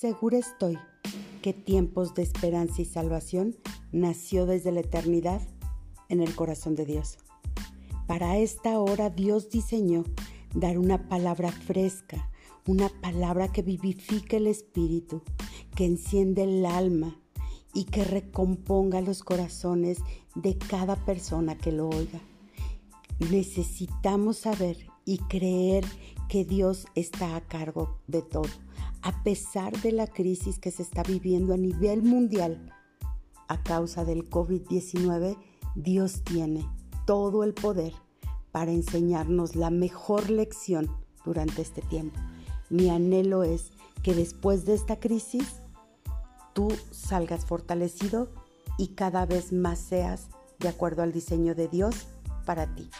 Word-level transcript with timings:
Segura 0.00 0.38
estoy 0.38 0.78
que 1.42 1.52
tiempos 1.52 2.14
de 2.14 2.22
esperanza 2.22 2.82
y 2.82 2.84
salvación 2.84 3.56
nació 3.90 4.46
desde 4.46 4.70
la 4.70 4.78
eternidad 4.78 5.42
en 6.08 6.20
el 6.20 6.36
corazón 6.36 6.76
de 6.76 6.86
Dios. 6.86 7.18
Para 8.06 8.36
esta 8.36 8.78
hora 8.78 9.10
Dios 9.10 9.50
diseñó 9.50 10.04
dar 10.54 10.78
una 10.78 11.08
palabra 11.08 11.50
fresca, 11.50 12.30
una 12.64 12.88
palabra 13.00 13.50
que 13.50 13.62
vivifique 13.62 14.36
el 14.36 14.46
espíritu, 14.46 15.20
que 15.74 15.86
enciende 15.86 16.44
el 16.44 16.64
alma 16.64 17.20
y 17.74 17.82
que 17.82 18.04
recomponga 18.04 19.00
los 19.00 19.24
corazones 19.24 19.98
de 20.36 20.56
cada 20.56 20.94
persona 20.94 21.58
que 21.58 21.72
lo 21.72 21.88
oiga. 21.88 22.20
Necesitamos 23.18 24.36
saber 24.36 24.76
y 25.08 25.16
creer 25.16 25.86
que 26.28 26.44
Dios 26.44 26.86
está 26.94 27.34
a 27.34 27.40
cargo 27.40 27.96
de 28.08 28.20
todo, 28.20 28.50
a 29.00 29.22
pesar 29.22 29.72
de 29.80 29.90
la 29.90 30.06
crisis 30.06 30.58
que 30.58 30.70
se 30.70 30.82
está 30.82 31.02
viviendo 31.02 31.54
a 31.54 31.56
nivel 31.56 32.02
mundial. 32.02 32.74
A 33.48 33.62
causa 33.62 34.04
del 34.04 34.28
COVID-19, 34.28 35.38
Dios 35.76 36.24
tiene 36.24 36.68
todo 37.06 37.42
el 37.42 37.54
poder 37.54 37.94
para 38.52 38.70
enseñarnos 38.70 39.56
la 39.56 39.70
mejor 39.70 40.28
lección 40.28 40.90
durante 41.24 41.62
este 41.62 41.80
tiempo. 41.80 42.20
Mi 42.68 42.90
anhelo 42.90 43.44
es 43.44 43.70
que 44.02 44.14
después 44.14 44.66
de 44.66 44.74
esta 44.74 45.00
crisis 45.00 45.62
tú 46.52 46.70
salgas 46.90 47.46
fortalecido 47.46 48.28
y 48.76 48.88
cada 48.88 49.24
vez 49.24 49.54
más 49.54 49.78
seas 49.78 50.28
de 50.58 50.68
acuerdo 50.68 51.02
al 51.02 51.12
diseño 51.12 51.54
de 51.54 51.68
Dios 51.68 52.08
para 52.44 52.74
ti. 52.74 52.90